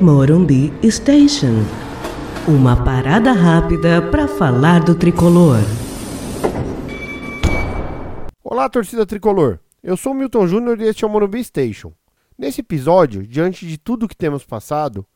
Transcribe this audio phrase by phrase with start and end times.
[0.00, 1.62] Morumbi Station.
[2.48, 5.58] Uma parada rápida para falar do tricolor.
[8.42, 9.58] Olá, torcida tricolor.
[9.82, 11.92] Eu sou Milton Júnior e este é o Morumbi Station.
[12.38, 15.06] Nesse episódio, diante de tudo que temos passado,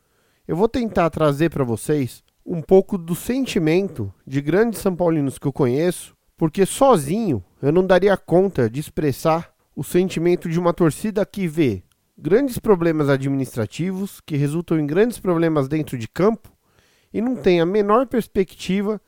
[0.47, 5.47] eu vou tentar trazer para vocês um pouco do sentimento de grandes São Paulinos que
[5.47, 11.25] eu conheço, porque sozinho eu não daria conta de expressar o sentimento de uma torcida
[11.25, 11.81] que vê
[12.17, 16.51] grandes problemas administrativos, que resultam em grandes problemas dentro de campo
[17.13, 19.01] e não tem a menor perspectiva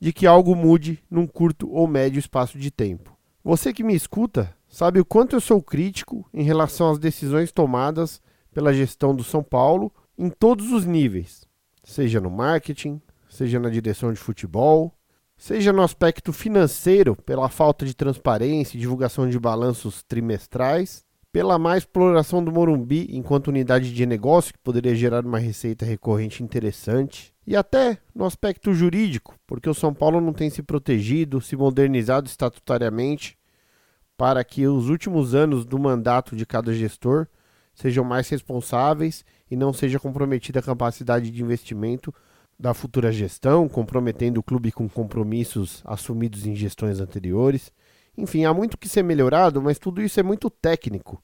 [0.00, 3.16] de que algo mude num curto ou médio espaço de tempo.
[3.44, 8.20] Você que me escuta sabe o quanto eu sou crítico em relação às decisões tomadas
[8.52, 11.46] pela gestão do São Paulo em todos os níveis,
[11.82, 14.94] seja no marketing, seja na direção de futebol,
[15.36, 21.78] seja no aspecto financeiro, pela falta de transparência e divulgação de balanços trimestrais, pela má
[21.78, 27.56] exploração do Morumbi enquanto unidade de negócio que poderia gerar uma receita recorrente interessante, e
[27.56, 33.36] até no aspecto jurídico, porque o São Paulo não tem se protegido, se modernizado estatutariamente
[34.16, 37.26] para que os últimos anos do mandato de cada gestor
[37.74, 42.14] sejam mais responsáveis e não seja comprometida a capacidade de investimento
[42.58, 47.72] da futura gestão, comprometendo o clube com compromissos assumidos em gestões anteriores.
[48.16, 51.22] Enfim, há muito que ser melhorado, mas tudo isso é muito técnico.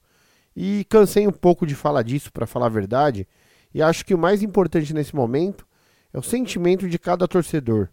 [0.55, 3.27] E cansei um pouco de falar disso, para falar a verdade,
[3.73, 5.65] e acho que o mais importante nesse momento
[6.13, 7.89] é o sentimento de cada torcedor.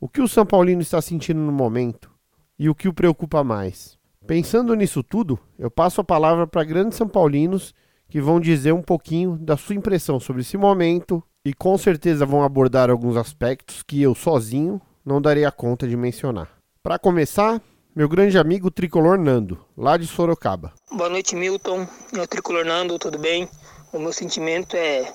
[0.00, 2.10] O que o São Paulino está sentindo no momento
[2.58, 3.96] e o que o preocupa mais.
[4.26, 7.72] Pensando nisso tudo, eu passo a palavra para grandes São Paulinos
[8.08, 12.42] que vão dizer um pouquinho da sua impressão sobre esse momento e com certeza vão
[12.42, 16.50] abordar alguns aspectos que eu sozinho não daria conta de mencionar.
[16.82, 17.62] Para começar,
[17.96, 20.74] meu grande amigo tricolor Nando, lá de Sorocaba.
[20.92, 21.88] Boa noite, Milton.
[22.12, 23.48] É tricolor Nando, tudo bem?
[23.90, 25.10] O meu sentimento é,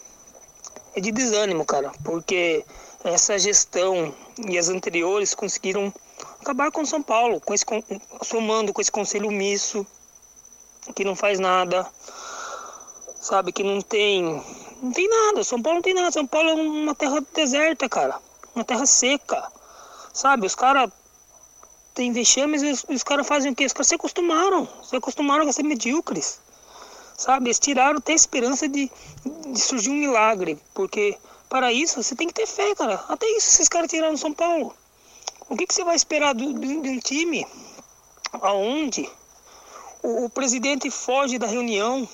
[0.95, 2.65] é de desânimo, cara, porque
[3.03, 4.11] essa gestão
[4.49, 5.93] e as anteriores conseguiram
[6.41, 7.63] acabar com São Paulo, com esse,
[8.23, 9.85] somando com esse conselho omisso,
[10.95, 11.85] que não faz nada,
[13.21, 14.43] sabe, que não tem.
[14.81, 18.17] Não tem nada, São Paulo não tem nada, São Paulo é uma terra deserta, cara.
[18.55, 19.51] Uma terra seca.
[20.11, 20.89] Sabe, os caras
[21.93, 23.65] tem vexames e os, os caras fazem o quê?
[23.65, 26.39] Os caras se acostumaram, se acostumaram a ser medíocres.
[27.17, 28.91] Sabe, eles tiraram até a esperança de,
[29.47, 33.03] de surgir um milagre, porque para isso você tem que ter fé, cara.
[33.09, 34.73] Até isso esses caras tiraram São Paulo.
[35.49, 37.45] O que, que você vai esperar de um time
[38.41, 39.07] aonde
[40.01, 42.07] o, o, presidente foge da reunião,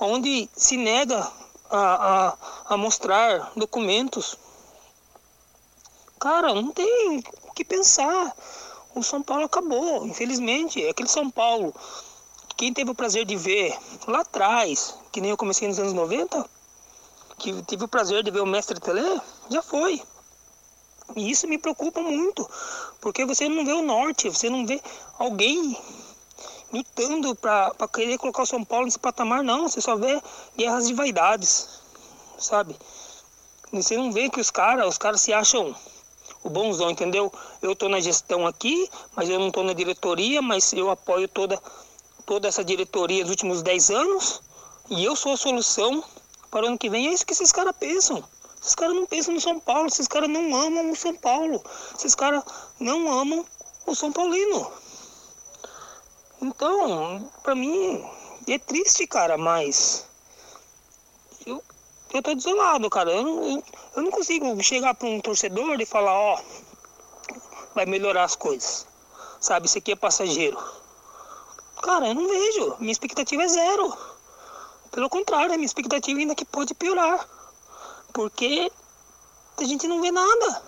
[0.00, 1.30] onde se nega
[1.70, 2.36] a, a,
[2.74, 4.36] a mostrar documentos?
[6.18, 8.34] Cara, não tem o que pensar.
[8.98, 10.84] O São Paulo acabou, infelizmente.
[10.88, 11.72] Aquele São Paulo,
[12.56, 13.78] quem teve o prazer de ver
[14.08, 16.44] lá atrás, que nem eu comecei nos anos 90,
[17.38, 20.02] que tive o prazer de ver o mestre Telê, já foi.
[21.14, 22.50] E isso me preocupa muito,
[23.00, 24.82] porque você não vê o norte, você não vê
[25.16, 25.78] alguém
[26.72, 29.68] lutando para querer colocar o São Paulo nesse patamar, não.
[29.68, 30.20] Você só vê
[30.56, 31.68] guerras de vaidades,
[32.36, 32.76] sabe?
[33.72, 35.72] Você não vê que os caras, os caras se acham
[36.48, 37.32] o bonzão, entendeu?
[37.62, 41.60] Eu tô na gestão aqui, mas eu não tô na diretoria, mas eu apoio toda,
[42.26, 44.42] toda essa diretoria nos últimos 10 anos
[44.90, 46.02] e eu sou a solução
[46.50, 47.08] para o ano que vem.
[47.08, 48.24] É isso que esses caras pensam.
[48.60, 51.62] Esses caras não pensam no São Paulo, esses caras não amam o São Paulo,
[51.96, 52.42] esses caras
[52.80, 53.46] não amam
[53.86, 54.72] o São Paulino.
[56.42, 58.04] Então, pra mim,
[58.48, 60.06] é triste, cara, mas
[61.46, 61.62] eu,
[62.12, 63.10] eu tô desolado, cara.
[63.10, 63.64] Eu, eu,
[63.96, 66.40] eu não consigo chegar para um torcedor e falar, ó,
[67.74, 68.86] vai melhorar as coisas.
[69.40, 70.58] Sabe, isso aqui é passageiro.
[71.82, 72.76] Cara, eu não vejo.
[72.80, 73.96] Minha expectativa é zero.
[74.90, 77.28] Pelo contrário, a minha expectativa ainda que pode piorar.
[78.12, 78.70] Porque
[79.56, 80.62] a gente não vê nada.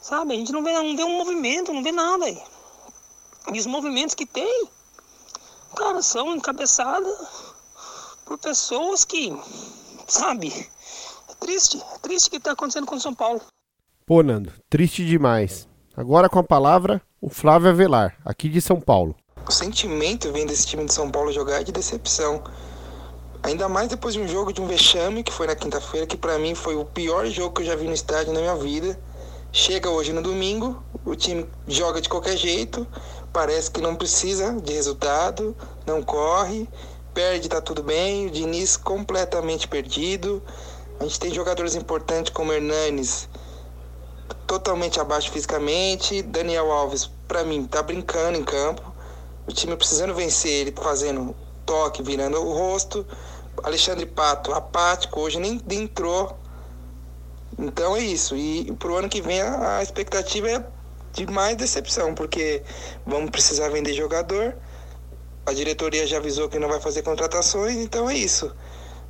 [0.00, 0.34] Sabe?
[0.34, 2.28] A gente não vê, não vê um movimento, não vê nada.
[2.28, 4.68] E os movimentos que tem,
[5.76, 7.16] cara, são encabeçados
[8.24, 9.30] por pessoas que,
[10.06, 10.68] sabe?
[11.28, 13.40] É triste, é triste o que está acontecendo com o São Paulo.
[14.06, 15.68] Pô, Nando, triste demais.
[15.96, 19.14] Agora com a palavra, o Flávio Avelar, aqui de São Paulo.
[19.46, 22.42] O sentimento vendo esse time de São Paulo jogar é de decepção.
[23.42, 26.38] Ainda mais depois de um jogo de um vexame, que foi na quinta-feira, que para
[26.38, 28.98] mim foi o pior jogo que eu já vi no estádio na minha vida.
[29.52, 32.86] Chega hoje no domingo, o time joga de qualquer jeito,
[33.32, 35.54] parece que não precisa de resultado,
[35.86, 36.68] não corre,
[37.14, 38.26] perde, tá tudo bem.
[38.26, 40.42] O Diniz completamente perdido.
[40.98, 43.28] A gente tem jogadores importantes como Hernanes,
[44.46, 46.22] totalmente abaixo fisicamente.
[46.22, 48.92] Daniel Alves, para mim, tá brincando em campo.
[49.46, 51.34] O time precisando vencer, ele fazendo
[51.64, 53.06] toque, virando o rosto.
[53.62, 56.36] Alexandre Pato, apático, hoje nem entrou.
[57.58, 58.36] Então é isso.
[58.36, 60.64] E pro ano que vem a, a expectativa é
[61.12, 62.62] de mais decepção, porque
[63.06, 64.56] vamos precisar vender jogador.
[65.46, 68.50] A diretoria já avisou que não vai fazer contratações, então é isso.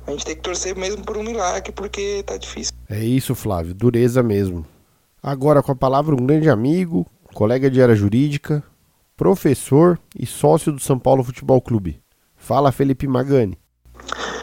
[0.05, 2.73] A gente tem que torcer mesmo por um milagre, porque tá difícil.
[2.89, 4.65] É isso, Flávio, dureza mesmo.
[5.21, 8.63] Agora com a palavra um grande amigo, colega de área jurídica,
[9.17, 11.99] professor e sócio do São Paulo Futebol Clube.
[12.35, 13.57] Fala, Felipe Magani.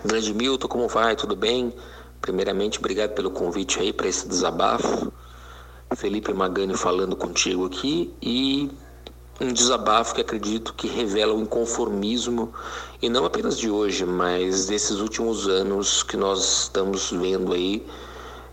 [0.04, 1.14] Grande Milton, como vai?
[1.14, 1.72] Tudo bem?
[2.20, 5.12] Primeiramente, obrigado pelo convite aí para esse desabafo.
[5.94, 8.70] Felipe Magani falando contigo aqui e
[9.40, 12.52] um desabafo que acredito que revela o inconformismo
[13.00, 17.84] e não apenas de hoje, mas desses últimos anos que nós estamos vendo aí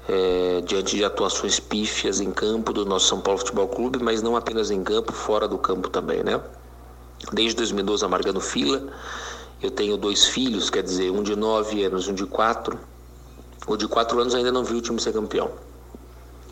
[0.07, 4.35] é, diante de atuações pífias em campo do nosso São Paulo Futebol Clube, mas não
[4.35, 6.41] apenas em campo, fora do campo também, né?
[7.31, 8.87] Desde 2012 amargando fila,
[9.61, 12.79] eu tenho dois filhos, quer dizer, um de nove anos, um de quatro.
[13.67, 15.51] O de quatro anos ainda não viu o time ser campeão.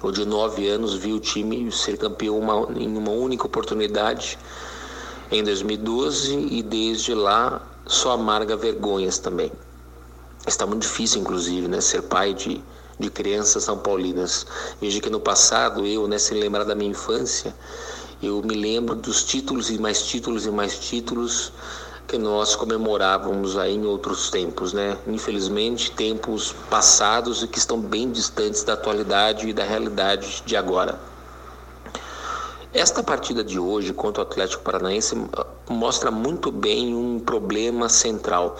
[0.01, 4.37] O de nove anos viu o time ser campeão uma, em uma única oportunidade
[5.31, 9.51] em 2012 e desde lá só amarga vergonhas também.
[10.45, 12.63] Está muito difícil, inclusive, né, ser pai de,
[12.99, 14.45] de crianças são paulinas.
[14.79, 17.55] Veja que no passado, eu, né, sem lembrar da minha infância,
[18.21, 21.51] eu me lembro dos títulos e mais títulos e mais títulos
[22.07, 24.97] que nós comemorávamos aí em outros tempos, né?
[25.05, 30.97] Infelizmente, tempos passados e que estão bem distantes da atualidade e da realidade de agora.
[32.73, 35.15] Esta partida de hoje contra o Atlético Paranaense
[35.69, 38.57] mostra muito bem um problema central.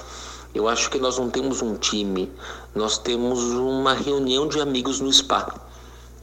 [0.54, 2.32] Eu acho que nós não temos um time,
[2.76, 5.54] nós temos uma reunião de amigos no spa.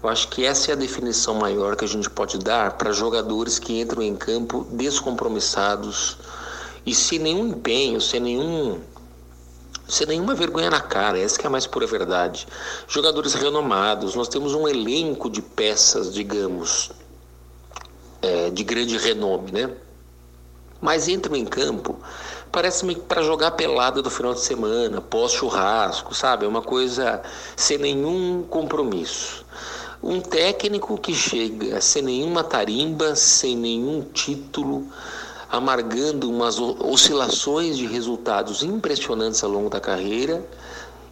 [0.03, 3.59] Eu acho que essa é a definição maior que a gente pode dar para jogadores
[3.59, 6.19] que entram em campo descompromissados,
[6.87, 8.81] e sem nenhum empenho, sem nenhum
[9.87, 12.47] sem nenhuma vergonha na cara, essa que é a mais pura verdade.
[12.89, 16.91] Jogadores renomados, nós temos um elenco de peças, digamos,
[18.23, 19.71] é, de grande renome, né?
[20.81, 21.99] Mas entram em campo,
[22.51, 26.45] parece-me para jogar pelada do final de semana, pós-churrasco, sabe?
[26.47, 27.23] É uma coisa
[27.57, 29.45] sem nenhum compromisso.
[30.03, 34.87] Um técnico que chega sem nenhuma tarimba, sem nenhum título,
[35.57, 40.45] amargando umas oscilações de resultados impressionantes ao longo da carreira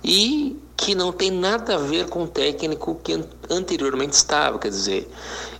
[0.02, 5.08] e que não tem nada a ver com o técnico que anteriormente estava, quer dizer,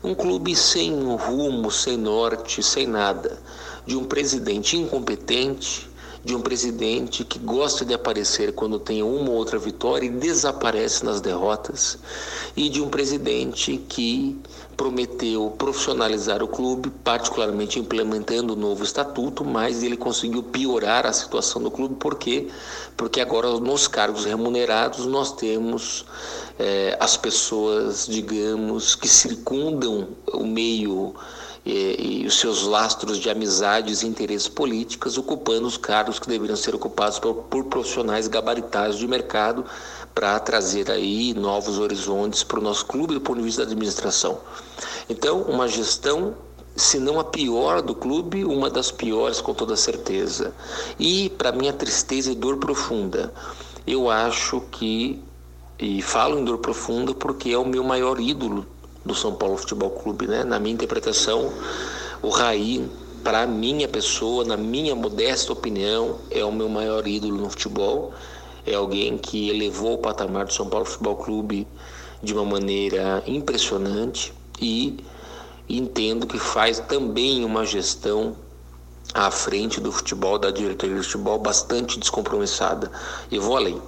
[0.02, 3.38] um clube sem rumo, sem norte, sem nada,
[3.87, 5.88] de um presidente incompetente,
[6.25, 11.05] de um presidente que gosta de aparecer quando tem uma ou outra vitória e desaparece
[11.05, 11.99] nas derrotas,
[12.56, 14.37] e de um presidente que
[14.76, 21.62] prometeu profissionalizar o clube, particularmente implementando o novo estatuto, mas ele conseguiu piorar a situação
[21.62, 22.48] do clube, por quê?
[22.96, 26.04] Porque agora nos cargos remunerados nós temos
[26.58, 31.14] é, as pessoas, digamos, que circundam o meio
[31.64, 36.56] e, e, os seus lastros de amizades e interesses políticos, ocupando os cargos que deveriam
[36.56, 39.64] ser ocupados por, por profissionais gabaritados de mercado
[40.14, 44.38] para trazer aí novos horizontes para o nosso clube do ponto de vista da administração.
[45.09, 46.35] Então, uma gestão
[46.75, 50.55] se não a pior do clube, uma das piores com toda certeza.
[50.99, 53.32] E para minha tristeza e dor profunda,
[53.87, 55.23] eu acho que
[55.79, 58.65] e falo em dor profunda porque é o meu maior ídolo
[59.05, 60.44] do São Paulo Futebol Clube, né?
[60.44, 61.53] Na minha interpretação,
[62.22, 62.89] o Raí,
[63.25, 68.13] para minha pessoa, na minha modesta opinião, é o meu maior ídolo no futebol.
[68.66, 71.66] É alguém que elevou o patamar do São Paulo Futebol Clube
[72.22, 74.98] de uma maneira impressionante e
[75.69, 78.36] entendo que faz também uma gestão
[79.12, 82.90] à frente do futebol, da diretoria do futebol, bastante descompromissada.
[83.31, 83.81] E vou além.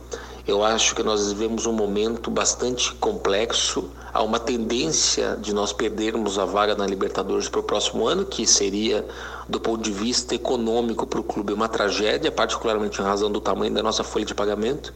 [0.47, 3.91] Eu acho que nós vivemos um momento bastante complexo.
[4.13, 8.47] Há uma tendência de nós perdermos a vaga na Libertadores para o próximo ano, que
[8.47, 9.07] seria,
[9.49, 13.73] do ponto de vista econômico para o clube, uma tragédia, particularmente em razão do tamanho
[13.73, 14.93] da nossa folha de pagamento.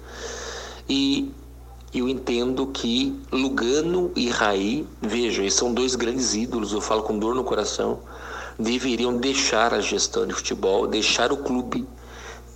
[0.86, 1.32] E
[1.94, 7.18] eu entendo que Lugano e Raí, vejam, eles são dois grandes ídolos, eu falo com
[7.18, 8.00] dor no coração,
[8.58, 11.86] deveriam deixar a gestão de futebol, deixar o clube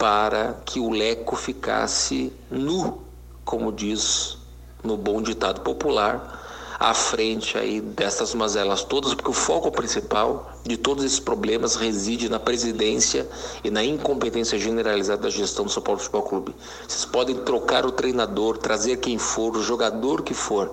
[0.02, 3.02] para que o leco ficasse nu,
[3.44, 4.36] como diz
[4.82, 10.76] no bom ditado popular, à frente aí dessas mazelas todas, porque o foco principal de
[10.76, 13.28] todos esses problemas reside na presidência
[13.62, 16.54] e na incompetência generalizada da gestão do São Paulo Futebol Clube.
[16.88, 20.72] Vocês podem trocar o treinador, trazer quem for, o jogador que for.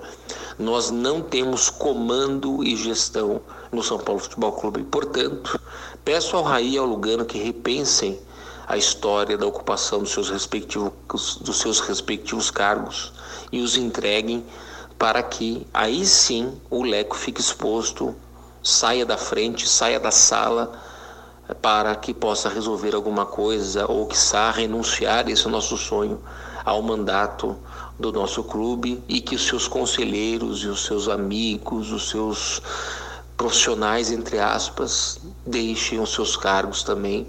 [0.58, 4.82] Nós não temos comando e gestão no São Paulo Futebol Clube.
[4.82, 5.60] Portanto,
[6.04, 8.18] peço ao Raí e ao Lugano que repensem
[8.70, 10.92] a história da ocupação dos seus respectivos,
[11.40, 13.12] dos seus respectivos cargos
[13.50, 14.44] e os entreguem
[14.96, 18.14] para que aí sim o Leco fique exposto,
[18.62, 20.80] saia da frente, saia da sala
[21.60, 24.16] para que possa resolver alguma coisa ou que
[24.54, 26.22] renunciar, esse nosso sonho,
[26.64, 27.56] ao mandato
[27.98, 32.62] do nosso clube e que os seus conselheiros e os seus amigos, os seus
[33.36, 37.26] profissionais, entre aspas, deixem os seus cargos também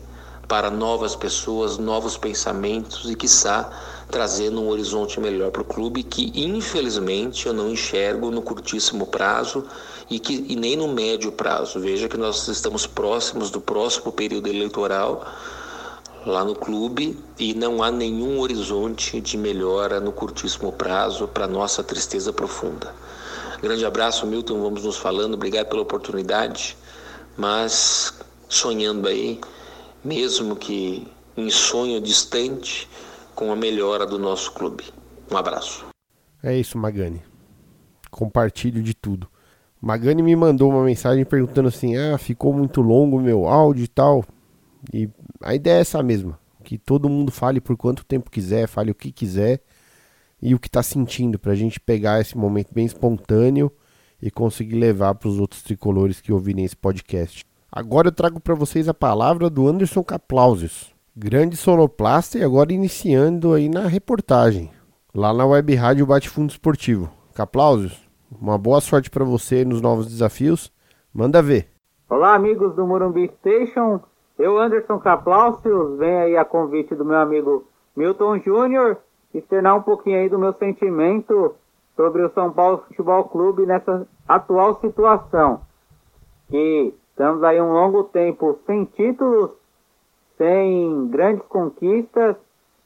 [0.48, 3.70] para novas pessoas, novos pensamentos e, quiçá,
[4.10, 9.66] trazendo um horizonte melhor para o clube que, infelizmente, eu não enxergo no curtíssimo prazo
[10.10, 11.80] e, que, e nem no médio prazo.
[11.80, 15.26] Veja que nós estamos próximos do próximo período eleitoral
[16.26, 21.84] lá no clube e não há nenhum horizonte de melhora no curtíssimo prazo para nossa
[21.84, 22.94] tristeza profunda.
[23.62, 24.62] Grande abraço, Milton.
[24.62, 25.36] Vamos nos falando.
[25.36, 26.78] Obrigado pela oportunidade.
[27.38, 28.14] Mas
[28.50, 29.40] sonhando aí,
[30.04, 32.90] mesmo que em sonho distante,
[33.36, 34.84] com a melhora do nosso clube.
[35.32, 35.86] Um abraço.
[36.44, 37.22] É isso, Magani.
[38.10, 39.30] Compartilho de tudo.
[39.82, 43.88] Magani me mandou uma mensagem perguntando assim: ah, ficou muito longo o meu áudio e
[43.88, 44.24] tal.
[44.94, 45.10] E
[45.42, 48.96] a ideia é essa mesma: que todo mundo fale por quanto tempo quiser, fale o
[48.96, 49.62] que quiser
[50.42, 53.72] e o que está sentindo, para a gente pegar esse momento bem espontâneo
[54.22, 57.46] e conseguir levar para os outros tricolores que ouvirem esse podcast.
[57.74, 63.54] Agora eu trago para vocês a palavra do Anderson Caplausius, grande sonoplasta e agora iniciando
[63.54, 64.70] aí na reportagem,
[65.16, 67.10] lá na Web Rádio Bate Fundo Esportivo.
[67.34, 70.70] Caplausius, uma boa sorte para você nos novos desafios.
[71.14, 71.70] Manda ver.
[72.10, 74.02] Olá, amigos do Morumbi Station.
[74.38, 78.98] Eu, Anderson Caplausius, venho aí a convite do meu amigo Milton Júnior
[79.34, 81.56] externar um pouquinho aí do meu sentimento
[81.96, 85.62] sobre o São Paulo Futebol Clube nessa atual situação.
[86.50, 89.52] Que Estamos aí um longo tempo sem títulos,
[90.38, 92.36] sem grandes conquistas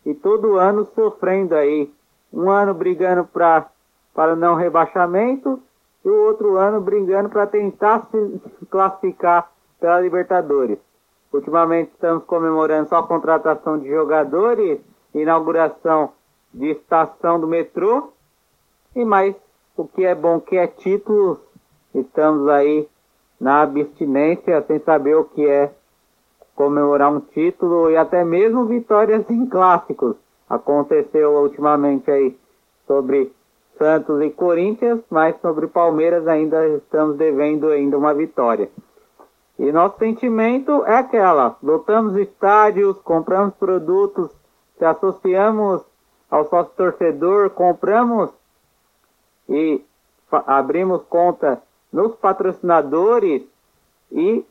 [0.06, 1.92] e todo ano sofrendo aí.
[2.34, 3.68] Um ano brigando pra,
[4.14, 5.62] para não rebaixamento
[6.04, 10.80] e o outro ano brigando para tentar se classificar pela Libertadores.
[11.32, 14.80] Ultimamente estamos comemorando só a contratação de jogadores,
[15.14, 16.14] inauguração
[16.54, 18.14] de estação do metrô
[18.96, 19.36] e mais
[19.76, 21.40] o que é bom que é títulos.
[21.94, 22.88] Estamos aí
[23.40, 25.72] na abstinência, sem saber o que é
[26.56, 30.16] comemorar um título e até mesmo vitórias em clássicos.
[30.50, 32.38] Aconteceu ultimamente aí
[32.88, 33.32] sobre
[33.78, 38.70] Santos e Corinthians, mas sobre Palmeiras ainda estamos devendo ainda uma vitória.
[39.60, 44.32] E nosso sentimento é aquela: lotamos estádios, compramos produtos,
[44.78, 45.84] se associamos
[46.30, 48.30] ao sócio torcedor, compramos
[49.48, 49.84] e
[50.32, 51.62] abrimos conta
[51.96, 53.42] nos patrocinadores
[54.12, 54.46] e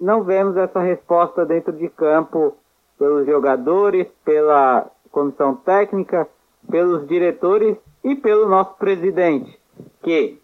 [0.00, 2.56] não vemos essa resposta dentro de campo
[2.98, 6.26] pelos jogadores, pela comissão técnica,
[6.68, 9.56] pelos diretores e pelo nosso presidente,
[10.02, 10.40] que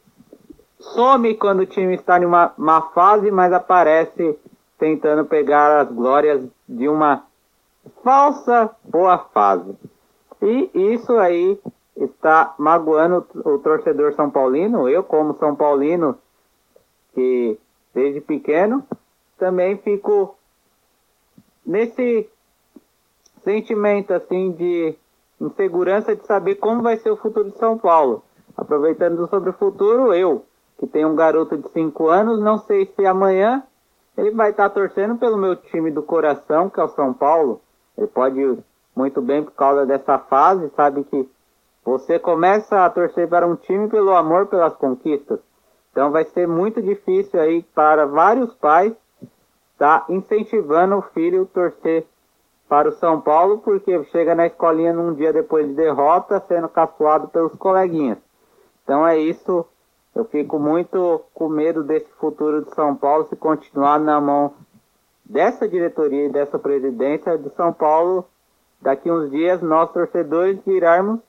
[0.79, 4.39] some quando o time está em uma má fase, mas aparece
[4.79, 7.25] tentando pegar as glórias de uma
[8.05, 9.75] falsa boa fase.
[10.41, 11.59] E isso aí
[11.97, 14.89] está magoando o torcedor são paulino.
[14.89, 16.17] Eu, como são paulino,
[17.17, 17.59] que
[17.95, 18.85] desde pequeno
[19.39, 20.37] também fico
[21.65, 22.29] nesse
[23.43, 24.95] sentimento assim de
[25.41, 28.23] insegurança de saber como vai ser o futuro de São Paulo.
[28.55, 30.45] Aproveitando sobre o futuro, eu,
[30.79, 33.63] que tenho um garoto de 5 anos, não sei se amanhã
[34.17, 37.63] ele vai estar torcendo pelo meu time do coração, que é o São Paulo.
[37.97, 38.59] Ele pode ir
[38.95, 41.29] muito bem por causa dessa fase, sabe que
[41.83, 45.39] você começa a torcer para um time pelo amor pelas conquistas.
[45.97, 48.93] Então vai ser muito difícil aí para vários pais
[49.79, 52.05] tá incentivando o filho a torcer
[52.69, 57.29] para o São Paulo, porque chega na escolinha num dia depois de derrota, sendo caçoado
[57.29, 58.19] pelos coleguinhas.
[58.85, 59.65] Então é isso.
[60.15, 64.53] Eu fico muito com medo desse futuro de São Paulo se continuar na mão
[65.25, 68.27] dessa diretoria e dessa presidência de São Paulo.
[68.83, 71.21] Daqui uns dias, nós torcedores virarmos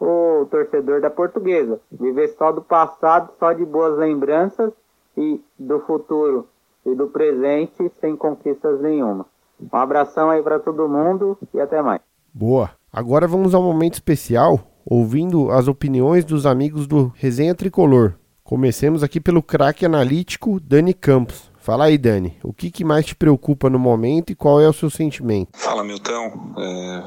[0.00, 1.80] o torcedor da portuguesa.
[1.90, 4.72] Viver só do passado, só de boas lembranças
[5.16, 6.46] e do futuro
[6.86, 9.26] e do presente sem conquistas nenhuma.
[9.60, 12.00] Um abração aí para todo mundo e até mais.
[12.32, 12.70] Boa.
[12.92, 18.14] Agora vamos a um momento especial, ouvindo as opiniões dos amigos do Resenha Tricolor.
[18.44, 21.50] Comecemos aqui pelo craque analítico Dani Campos.
[21.58, 24.72] Fala aí, Dani, o que, que, mais te preocupa no momento e qual é o
[24.72, 25.50] seu sentimento?
[25.52, 26.54] Fala, Milton.
[26.56, 27.02] É,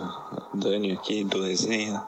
[0.54, 2.04] Dani aqui do Resenha.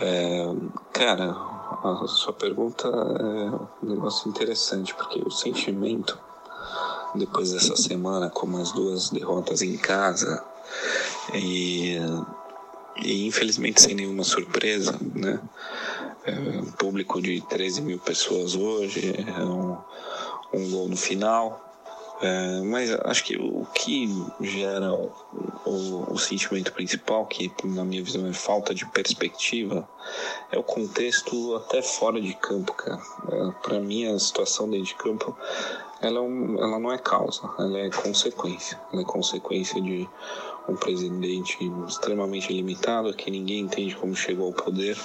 [0.00, 0.46] É,
[0.92, 6.18] cara, a sua pergunta é um negócio interessante, porque o sentimento,
[7.14, 10.42] depois dessa semana, com as duas derrotas em casa,
[11.34, 11.96] E,
[12.96, 15.40] e infelizmente sem nenhuma surpresa, né?
[16.24, 19.76] É, um público de 13 mil pessoas hoje, é um,
[20.52, 21.65] um gol no final.
[22.20, 24.08] É, mas acho que o que
[24.40, 25.12] gera o,
[25.66, 29.86] o, o, sentimento principal, que na minha visão é falta de perspectiva,
[30.50, 33.00] é o contexto até fora de campo, cara.
[33.30, 35.36] É, Para mim, a situação dentro de campo,
[36.00, 38.80] ela, é um, ela não é causa, ela é consequência.
[38.92, 40.08] Ela é consequência de
[40.66, 44.96] um presidente extremamente limitado, que ninguém entende como chegou ao poder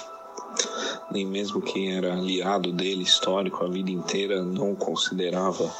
[1.10, 5.70] nem mesmo quem era aliado dele, histórico, a vida inteira, não considerava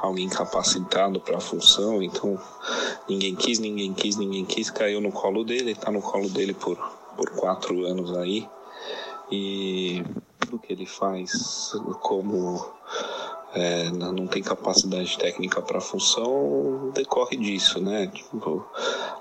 [0.00, 2.02] alguém capacitado para a função.
[2.02, 2.38] Então,
[3.08, 6.76] ninguém quis, ninguém quis, ninguém quis, caiu no colo dele, está no colo dele por,
[7.16, 8.48] por quatro anos aí.
[9.30, 10.04] E
[10.38, 12.64] tudo que ele faz como
[13.56, 18.06] é, não tem capacidade técnica para a função, decorre disso, né?
[18.08, 18.62] Tipo,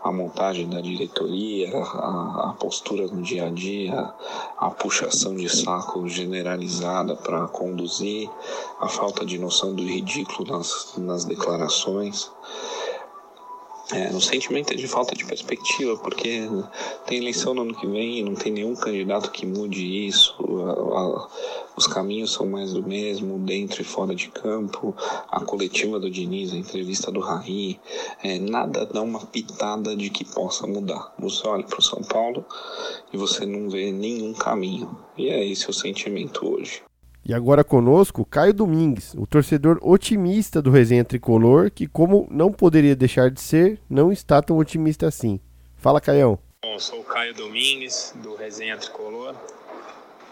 [0.04, 4.14] a montagem da diretoria, a, a postura no dia a dia,
[4.58, 8.30] a puxação de saco generalizada para conduzir,
[8.82, 12.30] a falta de noção do ridículo nas, nas declarações.
[13.92, 16.42] É, o sentimento é de falta de perspectiva, porque
[17.06, 20.36] tem eleição no ano que vem e não tem nenhum candidato que mude isso.
[20.66, 21.28] A, a,
[21.78, 24.96] os caminhos são mais do mesmo, dentro e fora de campo.
[25.30, 27.80] A coletiva do Diniz, a entrevista do Raí,
[28.24, 31.14] é, nada dá uma pitada de que possa mudar.
[31.20, 32.44] Você olha para o São Paulo
[33.14, 34.98] e você não vê nenhum caminho.
[35.16, 36.82] E é esse o sentimento hoje.
[37.28, 42.96] E agora conosco, Caio Domingues, o torcedor otimista do Resenha Tricolor, que como não poderia
[42.96, 45.40] deixar de ser, não está tão otimista assim.
[45.76, 46.38] Fala, Caião.
[46.64, 49.34] Bom, sou o Caio Domingues, do Resenha Tricolor.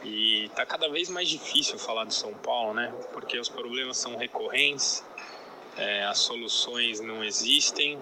[0.03, 2.93] E tá cada vez mais difícil falar do São Paulo, né?
[3.11, 5.03] Porque os problemas são recorrentes,
[5.75, 7.97] é, as soluções não existem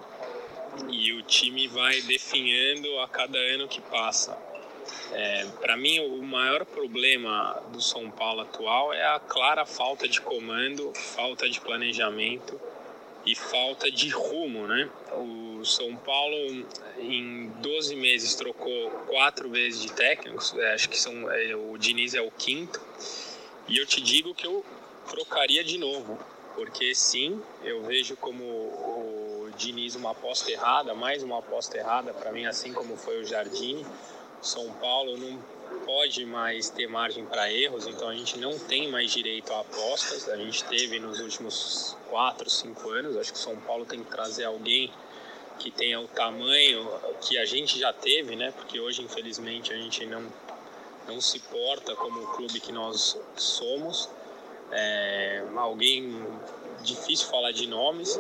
[0.89, 4.38] e o time vai definhando a cada ano que passa.
[5.12, 10.22] É, para mim, o maior problema do São Paulo atual é a clara falta de
[10.22, 12.60] comando, falta de planejamento
[13.26, 14.89] e falta de rumo, né?
[15.12, 16.65] O São Paulo,
[16.98, 22.13] em 12 meses, trocou quatro vezes de técnicos, é, acho que são, é, o Diniz
[22.13, 22.82] é o quinto,
[23.67, 24.65] e eu te digo que eu
[25.08, 26.17] trocaria de novo,
[26.56, 32.32] porque sim, eu vejo como o Diniz uma aposta errada, mais uma aposta errada para
[32.32, 33.86] mim, assim como foi o Jardine.
[34.41, 35.39] São Paulo não
[35.86, 40.27] pode mais ter margem para erros, então a gente não tem mais direito a apostas.
[40.30, 43.17] A gente teve nos últimos 4, 5 anos.
[43.17, 44.91] Acho que São Paulo tem que trazer alguém
[45.60, 46.89] que tenha o tamanho
[47.21, 48.51] que a gente já teve, né?
[48.51, 50.23] Porque hoje, infelizmente, a gente não,
[51.08, 54.10] não se porta como o clube que nós somos.
[54.71, 56.25] É, alguém
[56.82, 58.19] difícil falar de nomes,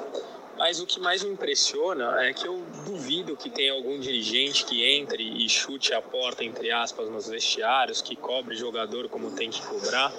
[0.61, 4.85] mas o que mais me impressiona é que eu duvido que tenha algum dirigente que
[4.85, 9.59] entre e chute a porta, entre aspas, nos vestiários, que cobre jogador como tem que
[9.65, 10.13] cobrar.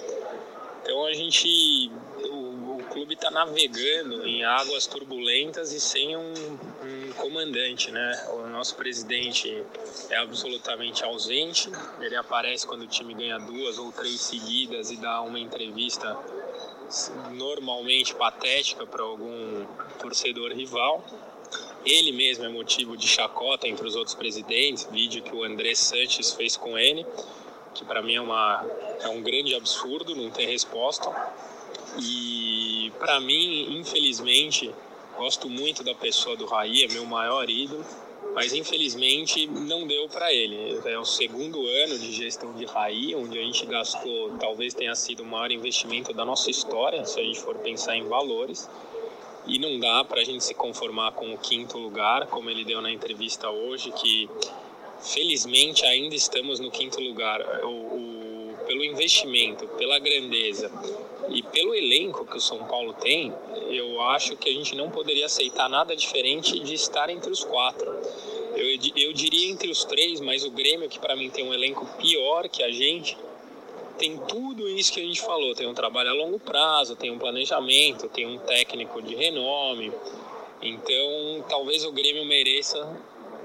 [0.81, 1.89] Então a gente.
[2.29, 8.27] O, o clube está navegando em águas turbulentas e sem um, um comandante, né?
[8.33, 9.63] O nosso presidente
[10.09, 11.71] é absolutamente ausente.
[12.01, 16.17] Ele aparece quando o time ganha duas ou três seguidas e dá uma entrevista
[17.31, 19.65] normalmente patética para algum
[19.99, 21.03] torcedor rival.
[21.85, 26.31] Ele mesmo é motivo de chacota entre os outros presidentes, vídeo que o André Sanches
[26.31, 27.05] fez com ele,
[27.73, 28.65] que para mim é, uma,
[29.01, 31.09] é um grande absurdo, não tem resposta.
[31.99, 34.73] E para mim, infelizmente,
[35.17, 37.85] gosto muito da pessoa do Raí, é meu maior ídolo,
[38.33, 40.79] mas infelizmente não deu para ele.
[40.85, 45.23] É o segundo ano de gestão de Raí, onde a gente gastou, talvez tenha sido
[45.23, 48.69] o maior investimento da nossa história, se a gente for pensar em valores.
[49.45, 52.81] E não dá para a gente se conformar com o quinto lugar, como ele deu
[52.81, 54.29] na entrevista hoje, que
[55.01, 57.41] felizmente ainda estamos no quinto lugar.
[57.63, 60.71] O, o, pelo investimento, pela grandeza
[61.29, 63.33] e pelo elenco que o São Paulo tem,
[63.73, 67.89] eu acho que a gente não poderia aceitar nada diferente de estar entre os quatro.
[68.55, 71.85] Eu, eu diria entre os três, mas o Grêmio, que para mim tem um elenco
[71.97, 73.17] pior que a gente,
[73.97, 75.55] tem tudo isso que a gente falou.
[75.55, 79.91] Tem um trabalho a longo prazo, tem um planejamento, tem um técnico de renome.
[80.61, 82.87] Então, talvez o Grêmio mereça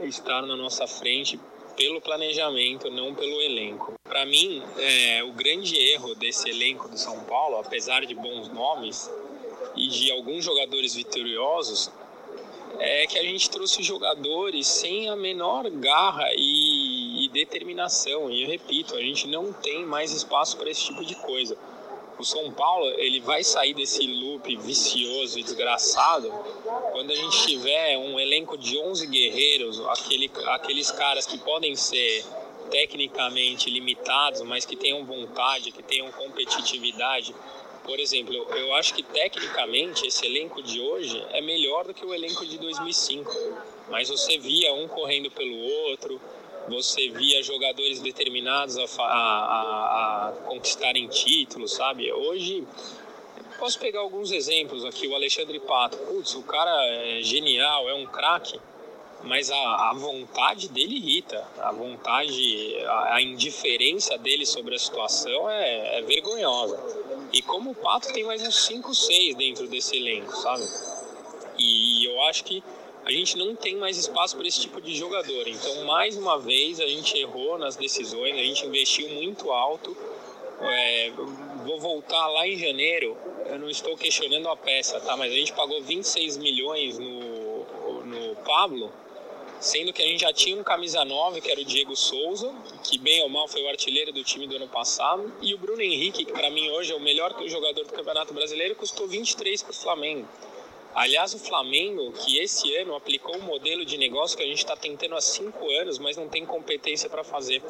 [0.02, 1.38] estar na nossa frente
[1.76, 3.94] pelo planejamento, não pelo elenco.
[4.04, 9.10] Para mim, é, o grande erro desse elenco do São Paulo, apesar de bons nomes
[9.78, 11.90] e de alguns jogadores vitoriosos,
[12.78, 18.30] é que a gente trouxe jogadores sem a menor garra e, e determinação.
[18.30, 21.56] E eu repito, a gente não tem mais espaço para esse tipo de coisa.
[22.18, 26.28] o São Paulo ele vai sair desse loop vicioso e desgraçado
[26.92, 32.24] quando a gente tiver um elenco de 11 guerreiros, aquele, aqueles caras que podem ser
[32.70, 37.34] tecnicamente limitados, mas que tenham vontade, que tenham competitividade.
[37.88, 42.12] Por exemplo, eu acho que tecnicamente esse elenco de hoje é melhor do que o
[42.12, 43.34] elenco de 2005.
[43.88, 46.20] Mas você via um correndo pelo outro,
[46.68, 52.12] você via jogadores determinados a, a, a conquistarem títulos, sabe?
[52.12, 52.62] Hoje,
[53.58, 55.08] posso pegar alguns exemplos aqui.
[55.08, 56.70] O Alexandre Pato, putz, o cara
[57.06, 58.60] é genial, é um craque,
[59.24, 61.46] mas a, a, vontade dele irrita.
[61.58, 66.78] A vontade, a, a, indiferença dele sobre a situação é, é vergonhosa.
[67.32, 70.64] E como o Pato tem mais uns 5, 6 dentro desse elenco, sabe?
[71.58, 72.62] E eu acho que
[73.04, 75.48] a gente não tem mais espaço para esse tipo de jogador.
[75.48, 79.96] Então, mais uma vez, a gente errou nas decisões, a gente investiu muito alto.
[80.60, 81.10] É,
[81.64, 85.16] vou voltar lá em janeiro, eu não estou questionando a peça, tá?
[85.16, 88.92] Mas a gente pagou 26 milhões no, no Pablo,
[89.60, 92.52] sendo que a gente já tinha um camisa 9, que era o Diego Souza,
[92.84, 95.82] que bem ou mal foi o artilheiro do time do ano passado, e o Bruno
[95.82, 99.70] Henrique, que para mim hoje é o melhor jogador do Campeonato Brasileiro, custou 23 para
[99.70, 100.28] o Flamengo.
[100.98, 104.74] Aliás, o Flamengo, que esse ano aplicou um modelo de negócio que a gente está
[104.74, 107.62] tentando há cinco anos, mas não tem competência para fazer,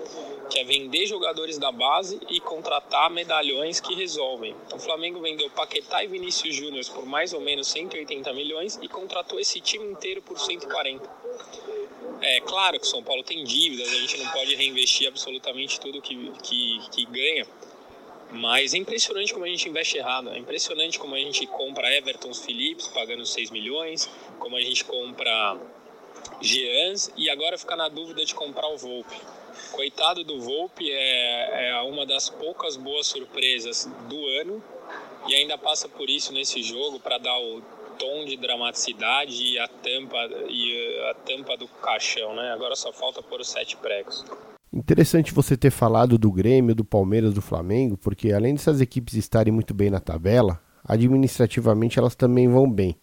[0.48, 4.56] que é vender jogadores da base e contratar medalhões que resolvem.
[4.72, 9.38] O Flamengo vendeu Paquetá e Vinícius Júnior por mais ou menos 180 milhões e contratou
[9.38, 11.06] esse time inteiro por 140.
[12.22, 16.00] É claro que o São Paulo tem dívidas, a gente não pode reinvestir absolutamente tudo
[16.00, 17.46] que, que, que ganha,
[18.30, 20.30] mas é impressionante como a gente investe errado.
[20.30, 25.58] É impressionante como a gente compra Everton Phillips pagando 6 milhões, como a gente compra
[26.40, 29.16] Jeans e agora fica na dúvida de comprar o Volpe.
[29.72, 34.62] Coitado do Volpe, é, é uma das poucas boas surpresas do ano
[35.26, 37.62] e ainda passa por isso nesse jogo para dar o
[37.98, 40.16] tom de dramaticidade e a tampa
[40.48, 42.52] e a tampa do caixão, né?
[42.52, 44.24] Agora só falta pôr os sete pregos.
[44.72, 49.52] Interessante você ter falado do Grêmio, do Palmeiras, do Flamengo, porque além dessas equipes estarem
[49.52, 52.96] muito bem na tabela, administrativamente elas também vão bem.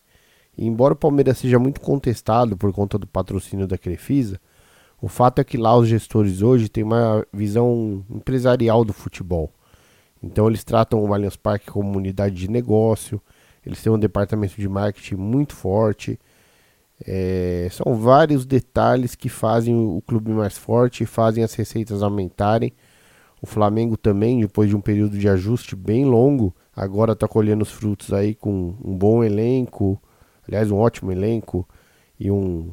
[0.55, 4.39] E embora o Palmeiras seja muito contestado por conta do patrocínio da Crefisa,
[5.01, 9.51] o fato é que lá os gestores hoje têm uma visão empresarial do futebol.
[10.21, 13.19] Então eles tratam o Allianz Parque como unidade de negócio,
[13.65, 16.19] eles têm um departamento de marketing muito forte,
[17.07, 22.73] é, são vários detalhes que fazem o clube mais forte fazem as receitas aumentarem.
[23.41, 27.71] O Flamengo também, depois de um período de ajuste bem longo, agora está colhendo os
[27.71, 30.01] frutos aí com um bom elenco,
[30.47, 31.67] aliás, um ótimo elenco
[32.19, 32.71] e um,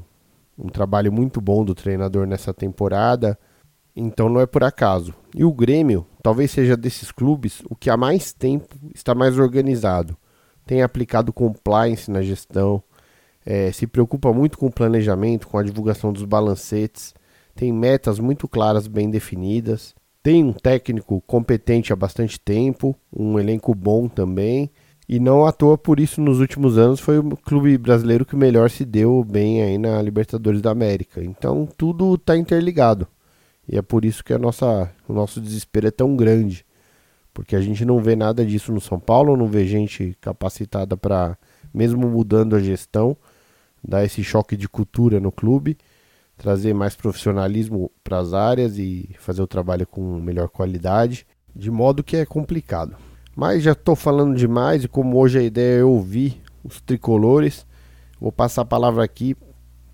[0.59, 3.39] um trabalho muito bom do treinador nessa temporada.
[3.95, 5.13] Então não é por acaso.
[5.35, 10.17] E o Grêmio, talvez seja desses clubes o que há mais tempo está mais organizado.
[10.65, 12.83] Tem aplicado compliance na gestão,
[13.45, 17.15] é, se preocupa muito com o planejamento, com a divulgação dos balancetes,
[17.55, 23.75] tem metas muito claras, bem definidas, tem um técnico competente há bastante tempo, um elenco
[23.75, 24.71] bom também,
[25.09, 28.71] e não à toa por isso nos últimos anos foi o clube brasileiro que melhor
[28.71, 31.23] se deu bem aí na Libertadores da América.
[31.23, 33.07] Então tudo está interligado.
[33.69, 36.65] E é por isso que a nossa, o nosso desespero é tão grande.
[37.35, 41.37] Porque a gente não vê nada disso no São Paulo, não vê gente capacitada para,
[41.73, 43.17] mesmo mudando a gestão,
[43.83, 45.77] dar esse choque de cultura no clube,
[46.37, 52.03] trazer mais profissionalismo para as áreas e fazer o trabalho com melhor qualidade, de modo
[52.03, 52.97] que é complicado.
[53.35, 57.67] Mas já estou falando demais e como hoje a ideia é ouvir os tricolores,
[58.21, 59.37] vou passar a palavra aqui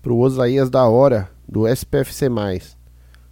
[0.01, 2.29] para o Osaías da Hora, do SPFC+.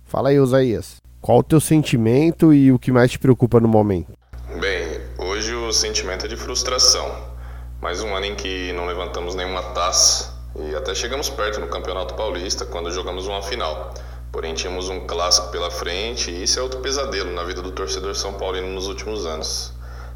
[0.03, 0.97] Fala aí, Osaías.
[1.21, 4.13] Qual o teu sentimento e o que mais te preocupa no momento?
[4.59, 7.05] Bem, hoje o sentimento é de frustração.
[7.81, 12.15] Mais um ano em que não levantamos nenhuma taça e até chegamos perto no Campeonato
[12.15, 13.93] Paulista quando jogamos uma final.
[14.31, 18.15] Porém, tínhamos um clássico pela frente e isso é outro pesadelo na vida do torcedor
[18.15, 19.71] São Paulino nos últimos anos.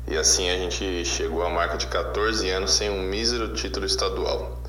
[0.08, 4.60] E assim a gente chegou à marca de 14 anos sem um mísero título estadual.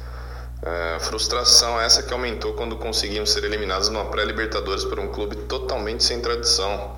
[0.63, 6.05] É, frustração essa que aumentou quando conseguimos ser eliminados numa pré-Libertadores por um clube totalmente
[6.05, 6.95] sem tradição.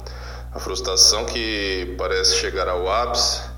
[0.53, 3.54] A frustração que parece chegar ao ápice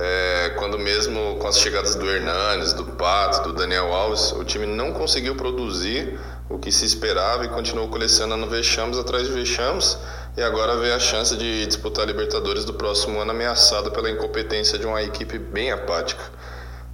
[0.00, 4.64] é, quando mesmo com as chegadas do Hernanes, do Pato, do Daniel Alves, o time
[4.64, 6.16] não conseguiu produzir
[6.48, 9.98] o que se esperava e continuou colecionando vexames atrás de vexames
[10.36, 14.78] e agora vê a chance de disputar a Libertadores do próximo ano ameaçada pela incompetência
[14.78, 16.22] de uma equipe bem apática.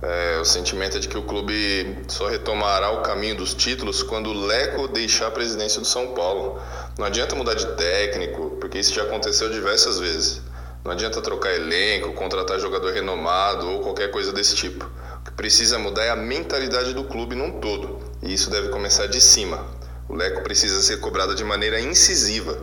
[0.01, 4.31] É, o sentimento é de que o clube só retomará o caminho dos títulos quando
[4.31, 6.59] o Leco deixar a presidência do São Paulo.
[6.99, 10.41] Não adianta mudar de técnico, porque isso já aconteceu diversas vezes.
[10.85, 14.85] Não adianta trocar elenco, contratar jogador renomado ou qualquer coisa desse tipo.
[14.85, 19.07] O que precisa mudar é a mentalidade do clube num todo, e isso deve começar
[19.07, 19.67] de cima.
[20.07, 22.59] O Leco precisa ser cobrado de maneira incisiva.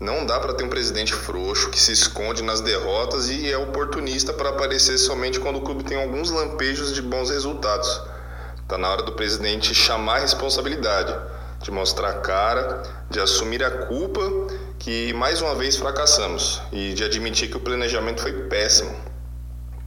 [0.00, 4.32] Não dá para ter um presidente frouxo que se esconde nas derrotas e é oportunista
[4.32, 8.00] para aparecer somente quando o clube tem alguns lampejos de bons resultados.
[8.62, 11.14] Está na hora do presidente chamar a responsabilidade,
[11.62, 14.22] de mostrar a cara, de assumir a culpa
[14.78, 18.94] que mais uma vez fracassamos e de admitir que o planejamento foi péssimo.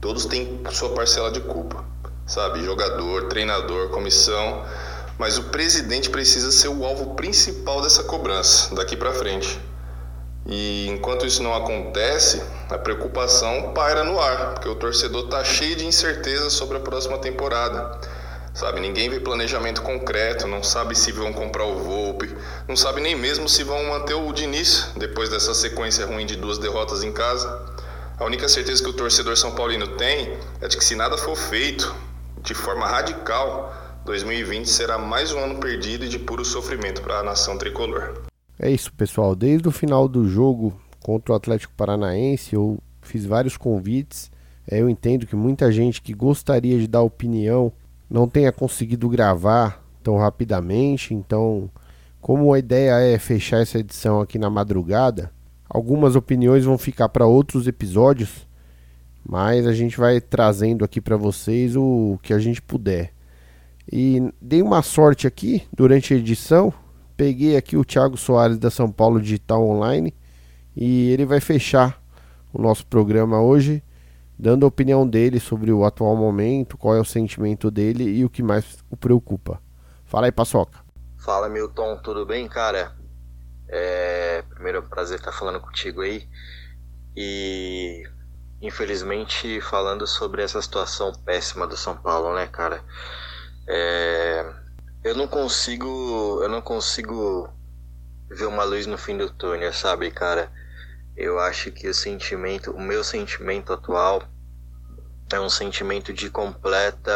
[0.00, 1.84] Todos têm sua parcela de culpa,
[2.26, 2.64] sabe?
[2.64, 4.64] Jogador, treinador, comissão,
[5.18, 9.60] mas o presidente precisa ser o alvo principal dessa cobrança daqui para frente.
[10.46, 15.76] E enquanto isso não acontece, a preocupação paira no ar, porque o torcedor tá cheio
[15.76, 18.00] de incerteza sobre a próxima temporada.
[18.60, 22.28] Sabe, ninguém vê planejamento concreto, não sabe se vão comprar o Volpe,
[22.68, 26.58] não sabe nem mesmo se vão manter o Diniz depois dessa sequência ruim de duas
[26.58, 27.48] derrotas em casa.
[28.18, 31.34] A única certeza que o torcedor são paulino tem é de que se nada for
[31.34, 31.96] feito
[32.42, 33.72] de forma radical,
[34.04, 38.24] 2020 será mais um ano perdido e de puro sofrimento para a nação tricolor.
[38.58, 39.34] É isso, pessoal.
[39.34, 44.30] Desde o final do jogo contra o Atlético Paranaense, eu fiz vários convites.
[44.70, 47.72] É, eu entendo que muita gente que gostaria de dar opinião
[48.10, 51.14] não tenha conseguido gravar tão rapidamente.
[51.14, 51.70] Então,
[52.20, 55.32] como a ideia é fechar essa edição aqui na madrugada,
[55.68, 58.46] algumas opiniões vão ficar para outros episódios,
[59.24, 63.12] mas a gente vai trazendo aqui para vocês o que a gente puder.
[63.90, 66.72] E dei uma sorte aqui durante a edição,
[67.16, 70.14] peguei aqui o Thiago Soares da São Paulo Digital Online
[70.76, 72.00] e ele vai fechar
[72.52, 73.82] o nosso programa hoje
[74.40, 78.30] dando a opinião dele sobre o atual momento, qual é o sentimento dele e o
[78.30, 79.60] que mais o preocupa.
[80.06, 80.78] Fala aí, Paçoca.
[81.18, 82.96] Fala, Milton, tudo bem, cara?
[83.68, 84.42] É...
[84.48, 86.26] Primeiro, é um prazer estar falando contigo aí.
[87.14, 88.02] E,
[88.62, 92.82] infelizmente, falando sobre essa situação péssima do São Paulo, né, cara?
[93.68, 94.50] É...
[95.04, 97.46] Eu não consigo, eu não consigo
[98.30, 100.50] ver uma luz no fim do túnel, sabe, cara?
[101.20, 104.22] Eu acho que o sentimento, o meu sentimento atual
[105.30, 107.12] é um sentimento de completa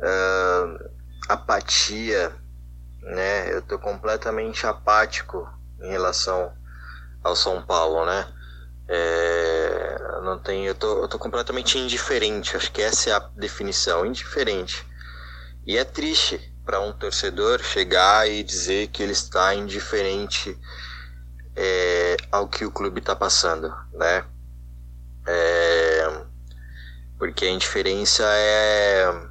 [0.00, 0.90] uh,
[1.28, 2.34] apatia,
[3.00, 3.54] né?
[3.54, 5.48] Eu tô completamente apático
[5.80, 6.52] em relação
[7.22, 8.26] ao São Paulo, né?
[8.88, 12.56] É, não tenho, eu tô, eu tô completamente indiferente.
[12.56, 14.84] Acho que essa é a definição, indiferente.
[15.64, 20.58] E é triste para um torcedor chegar e dizer que ele está indiferente
[21.56, 24.24] é, ao que o clube está passando, né?
[25.26, 26.24] É,
[27.18, 29.28] porque a indiferença é,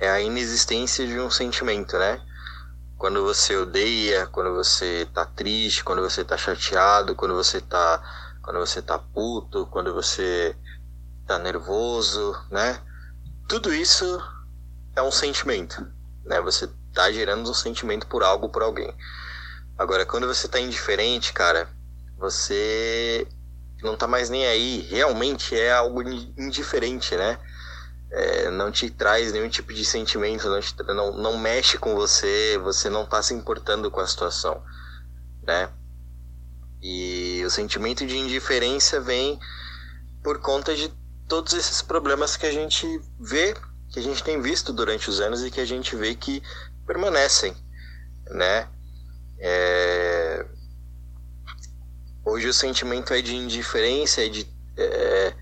[0.00, 2.20] é a inexistência de um sentimento, né?
[2.98, 8.02] Quando você odeia, quando você tá triste, quando você tá chateado, quando você tá,
[8.42, 10.54] quando você tá puto, quando você
[11.26, 12.82] tá nervoso, né?
[13.48, 14.20] Tudo isso
[14.96, 15.86] é um sentimento,
[16.24, 16.40] né?
[16.40, 18.94] Você tá gerando um sentimento por algo, por alguém.
[19.80, 21.66] Agora, quando você tá indiferente, cara,
[22.18, 23.26] você
[23.82, 24.82] não tá mais nem aí.
[24.90, 27.38] Realmente é algo indiferente, né?
[28.10, 32.58] É, não te traz nenhum tipo de sentimento, não, te, não, não mexe com você,
[32.62, 34.62] você não tá se importando com a situação,
[35.44, 35.70] né?
[36.82, 39.40] E o sentimento de indiferença vem
[40.22, 40.92] por conta de
[41.26, 43.56] todos esses problemas que a gente vê,
[43.88, 46.42] que a gente tem visto durante os anos e que a gente vê que
[46.86, 47.56] permanecem,
[48.28, 48.68] né?
[49.40, 50.46] É...
[52.24, 54.46] Hoje o sentimento é de indiferença, é de.
[54.76, 55.34] É,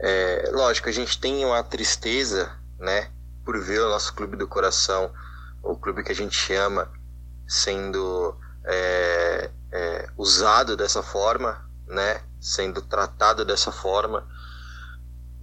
[0.00, 3.10] é, lógico, a gente tem uma tristeza, né?
[3.44, 5.12] Por ver o nosso clube do coração,
[5.62, 6.92] o clube que a gente ama,
[7.46, 8.36] sendo
[8.66, 12.20] é, é, usado dessa forma, né?
[12.40, 14.28] Sendo tratado dessa forma.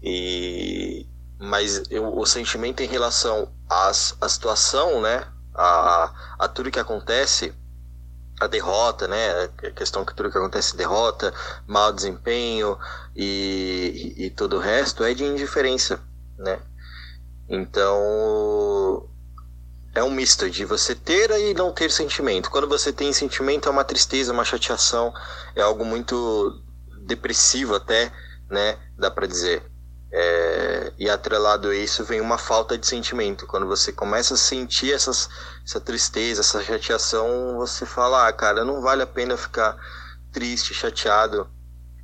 [0.04, 1.08] E
[1.40, 5.26] mas eu, o sentimento em relação às, à situação, né?
[5.56, 7.54] A, a tudo que acontece
[8.42, 9.50] a derrota, né?
[9.64, 11.34] A questão que tudo que acontece derrota,
[11.68, 12.78] mau desempenho
[13.16, 16.00] e, e, e todo o resto é de indiferença,
[16.38, 16.60] né?
[17.48, 19.08] Então
[19.94, 22.50] é um misto de você ter e não ter sentimento.
[22.50, 25.14] Quando você tem sentimento é uma tristeza, uma chateação,
[25.56, 26.64] é algo muito
[27.06, 28.12] depressivo até,
[28.50, 28.78] né?
[28.98, 29.71] Dá para dizer.
[30.14, 33.48] É, e atrelado a isso vem uma falta de sentimento.
[33.48, 35.30] Quando você começa a sentir essas,
[35.66, 39.78] essa tristeza, essa chateação, você fala, ah, cara, não vale a pena ficar
[40.32, 41.50] triste, chateado,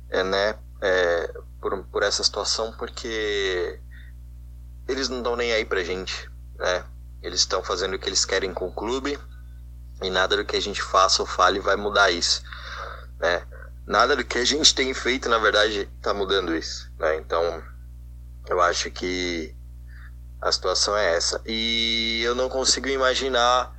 [0.08, 3.78] é, né, é, por, por essa situação, porque
[4.88, 6.84] eles não dão nem aí pra gente, né?
[7.22, 9.18] Eles estão fazendo o que eles querem com o clube
[10.00, 12.42] e nada do que a gente faça ou fale vai mudar isso,
[13.18, 13.44] né?
[13.88, 16.92] nada do que a gente tem feito, na verdade, está mudando isso.
[16.98, 17.16] Né?
[17.16, 17.62] Então,
[18.48, 19.54] eu acho que
[20.40, 21.40] a situação é essa.
[21.46, 23.74] E eu não consigo imaginar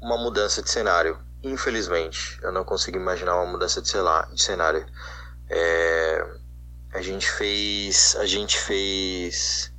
[0.00, 1.18] uma mudança de cenário.
[1.42, 4.86] Infelizmente, eu não consigo imaginar uma mudança de, de cenário.
[5.48, 6.26] É,
[6.92, 9.72] a gente fez, a gente fez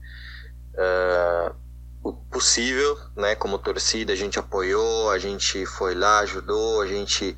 [0.74, 1.56] uh,
[2.04, 3.36] o possível, né?
[3.36, 7.36] Como torcida, a gente apoiou, a gente foi lá, ajudou, a gente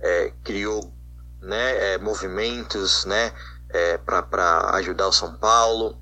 [0.00, 0.92] é, criou,
[1.40, 1.94] né?
[1.94, 3.32] É, movimentos, né?
[3.68, 5.99] É, para ajudar o São Paulo.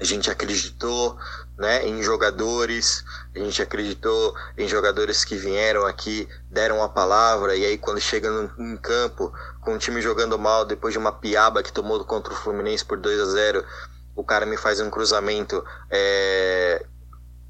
[0.00, 1.16] A gente acreditou,
[1.58, 1.86] né?
[1.86, 7.76] Em jogadores, a gente acreditou em jogadores que vieram aqui, deram a palavra e aí
[7.76, 12.02] quando chega em campo com o time jogando mal depois de uma piaba que tomou
[12.04, 13.64] contra o Fluminense por 2 a 0
[14.16, 16.84] o cara me faz um cruzamento é,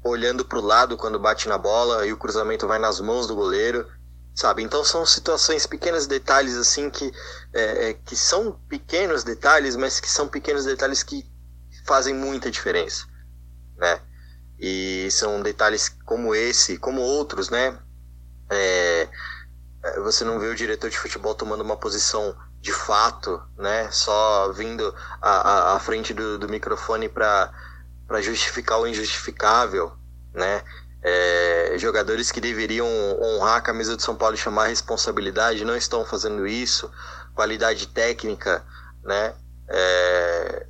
[0.03, 3.35] olhando para o lado quando bate na bola e o cruzamento vai nas mãos do
[3.35, 3.87] goleiro,
[4.33, 4.63] sabe?
[4.63, 7.11] Então são situações, pequenos detalhes assim que,
[7.53, 11.25] é, é, que são pequenos detalhes, mas que são pequenos detalhes que
[11.85, 13.05] fazem muita diferença,
[13.77, 14.01] né?
[14.59, 17.77] E são detalhes como esse, como outros, né?
[18.49, 19.07] É,
[20.03, 23.89] você não vê o diretor de futebol tomando uma posição de fato, né?
[23.91, 27.51] Só vindo à, à frente do, do microfone para
[28.11, 29.93] para justificar o injustificável,
[30.33, 30.61] né?
[31.01, 32.85] É, jogadores que deveriam
[33.21, 36.91] honrar a camisa do São Paulo e chamar a responsabilidade não estão fazendo isso,
[37.33, 38.65] qualidade técnica,
[39.01, 39.33] né?
[39.69, 40.67] É,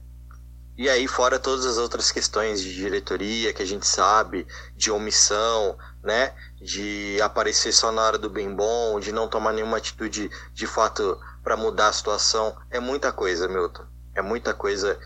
[0.82, 5.78] e aí fora todas as outras questões de diretoria que a gente sabe, de omissão,
[6.02, 6.34] né?
[6.60, 11.20] De aparecer só na hora do bem bom, de não tomar nenhuma atitude de fato
[11.44, 13.86] para mudar a situação, é muita coisa, Milton.
[14.16, 15.00] É muita coisa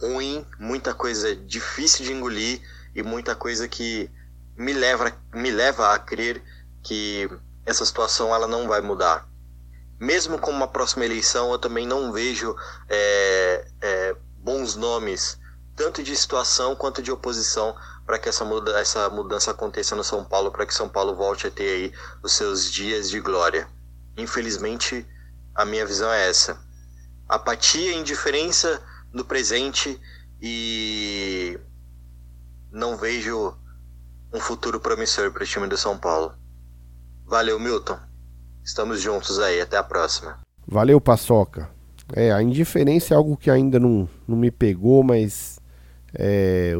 [0.00, 2.60] ruim, muita coisa difícil de engolir
[2.94, 4.08] e muita coisa que
[4.56, 6.40] me leva, me leva a crer
[6.84, 7.28] que
[7.64, 9.28] essa situação ela não vai mudar.
[9.98, 12.54] Mesmo com uma próxima eleição, eu também não vejo
[12.88, 15.40] é, é, bons nomes,
[15.74, 17.74] tanto de situação quanto de oposição,
[18.06, 21.48] para que essa, muda, essa mudança aconteça no São Paulo, para que São Paulo volte
[21.48, 23.68] a ter aí os seus dias de glória.
[24.16, 25.04] Infelizmente,
[25.52, 26.64] a minha visão é essa.
[27.28, 28.80] Apatia, indiferença
[29.12, 30.00] no presente
[30.40, 31.58] e
[32.70, 33.52] não vejo
[34.32, 36.32] um futuro promissor para o time do São Paulo.
[37.26, 37.98] Valeu, Milton.
[38.62, 39.60] Estamos juntos aí.
[39.60, 40.38] Até a próxima.
[40.68, 41.75] Valeu, Paçoca.
[42.14, 45.58] É, a indiferença é algo que ainda não, não me pegou, mas
[46.14, 46.72] é,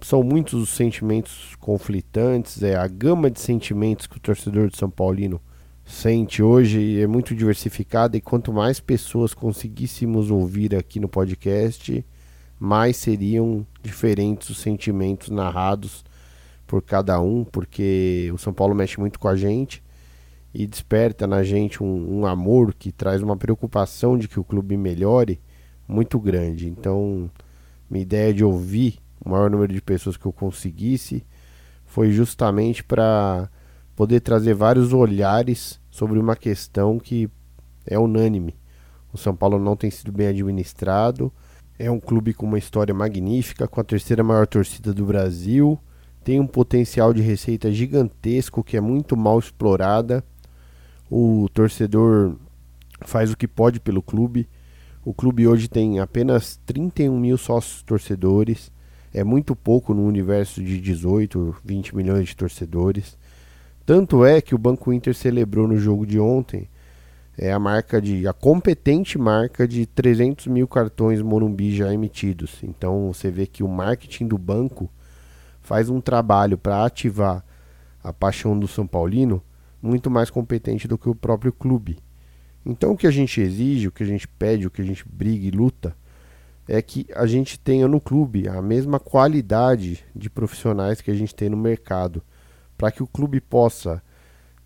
[0.00, 2.62] são muitos os sentimentos conflitantes.
[2.62, 5.40] É, a gama de sentimentos que o torcedor de São Paulino
[5.84, 12.04] sente hoje é muito diversificada e quanto mais pessoas conseguíssemos ouvir aqui no podcast,
[12.58, 16.04] mais seriam diferentes os sentimentos narrados
[16.64, 19.82] por cada um, porque o São Paulo mexe muito com a gente
[20.52, 24.76] e desperta na gente um, um amor que traz uma preocupação de que o clube
[24.76, 25.40] melhore
[25.86, 26.68] muito grande.
[26.68, 27.30] Então,
[27.88, 31.24] minha ideia de ouvir o maior número de pessoas que eu conseguisse
[31.84, 33.50] foi justamente para
[33.94, 37.28] poder trazer vários olhares sobre uma questão que
[37.86, 38.54] é unânime.
[39.12, 41.32] O São Paulo não tem sido bem administrado.
[41.78, 45.78] É um clube com uma história magnífica, com a terceira maior torcida do Brasil.
[46.22, 50.24] Tem um potencial de receita gigantesco que é muito mal explorada.
[51.10, 52.36] O torcedor
[53.02, 54.48] faz o que pode pelo clube.
[55.04, 58.70] O clube hoje tem apenas 31 mil sócios torcedores.
[59.12, 63.18] É muito pouco no universo de 18, 20 milhões de torcedores.
[63.84, 66.68] Tanto é que o Banco Inter celebrou no jogo de ontem
[67.42, 72.58] é a marca de a competente marca de 300 mil cartões Morumbi já emitidos.
[72.62, 74.90] Então você vê que o marketing do banco
[75.62, 77.42] faz um trabalho para ativar
[78.04, 79.42] a paixão do São Paulino
[79.82, 81.98] muito mais competente do que o próprio clube.
[82.64, 85.04] Então o que a gente exige, o que a gente pede, o que a gente
[85.08, 85.96] briga e luta
[86.68, 91.34] é que a gente tenha no clube a mesma qualidade de profissionais que a gente
[91.34, 92.22] tem no mercado
[92.76, 94.02] para que o clube possa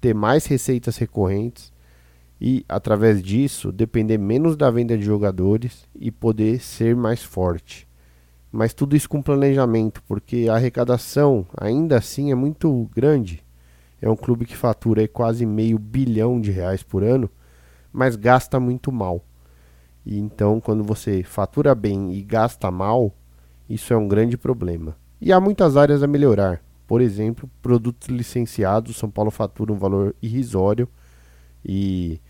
[0.00, 1.72] ter mais receitas recorrentes
[2.40, 7.88] e, através disso, depender menos da venda de jogadores e poder ser mais forte.
[8.52, 13.43] Mas tudo isso com planejamento, porque a arrecadação ainda assim é muito grande.
[14.00, 17.30] É um clube que fatura quase meio bilhão de reais por ano,
[17.92, 19.24] mas gasta muito mal.
[20.04, 23.12] E então, quando você fatura bem e gasta mal,
[23.68, 24.96] isso é um grande problema.
[25.20, 26.62] E há muitas áreas a melhorar.
[26.86, 30.86] Por exemplo, produtos licenciados, São Paulo fatura um valor irrisório
[31.64, 32.20] e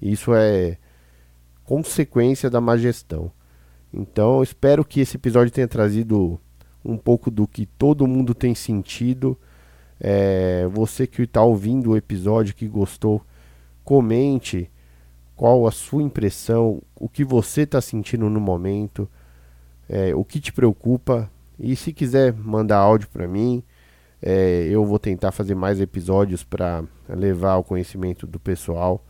[0.00, 0.78] isso é
[1.64, 3.32] consequência da má gestão.
[3.92, 6.38] Então, espero que esse episódio tenha trazido
[6.84, 9.38] um pouco do que todo mundo tem sentido.
[10.00, 13.22] É, você que está ouvindo o episódio, que gostou,
[13.82, 14.70] comente
[15.36, 19.08] qual a sua impressão, o que você está sentindo no momento,
[19.88, 21.30] é, o que te preocupa.
[21.58, 23.62] E se quiser mandar áudio para mim,
[24.20, 29.04] é, eu vou tentar fazer mais episódios para levar ao conhecimento do pessoal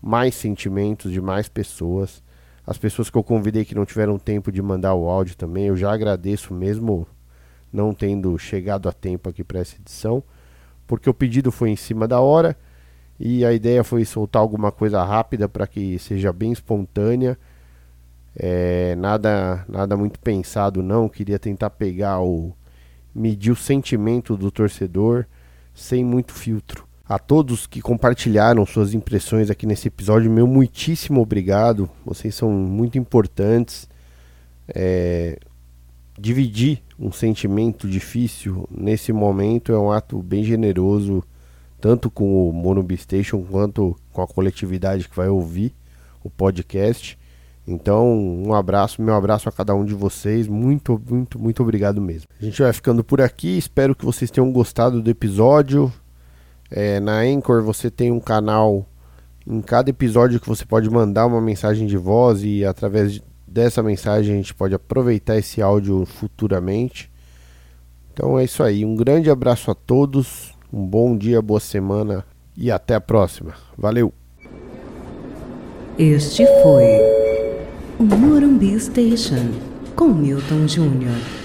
[0.00, 2.22] mais sentimentos de mais pessoas.
[2.66, 5.76] As pessoas que eu convidei que não tiveram tempo de mandar o áudio também, eu
[5.76, 7.06] já agradeço mesmo
[7.72, 10.22] não tendo chegado a tempo aqui para essa edição,
[10.86, 12.56] porque o pedido foi em cima da hora
[13.18, 17.38] e a ideia foi soltar alguma coisa rápida para que seja bem espontânea.
[18.34, 22.54] É, nada, nada muito pensado não, queria tentar pegar o
[23.14, 25.26] medir o sentimento do torcedor
[25.74, 26.88] sem muito filtro.
[27.08, 31.90] A todos que compartilharam suas impressões aqui nesse episódio, meu muitíssimo obrigado.
[32.06, 33.88] Vocês são muito importantes.
[34.72, 35.36] É,
[36.20, 41.24] dividir um sentimento difícil nesse momento é um ato bem generoso,
[41.80, 45.74] tanto com o Monobi Station quanto com a coletividade que vai ouvir
[46.22, 47.18] o podcast.
[47.66, 50.46] Então, um abraço, meu abraço a cada um de vocês.
[50.46, 52.28] Muito, muito, muito obrigado mesmo.
[52.38, 53.56] A gente vai ficando por aqui.
[53.56, 55.90] Espero que vocês tenham gostado do episódio.
[56.70, 58.86] É, na Anchor você tem um canal
[59.46, 64.34] em cada episódio que você pode mandar uma mensagem de voz e através dessa mensagem
[64.34, 67.10] a gente pode aproveitar esse áudio futuramente.
[68.12, 68.84] Então é isso aí.
[68.84, 72.24] Um grande abraço a todos, um bom dia, boa semana
[72.56, 73.54] e até a próxima.
[73.76, 74.12] Valeu!
[75.98, 76.86] Este foi
[77.98, 79.50] o Morumbi Station
[79.96, 81.39] com Milton Júnior.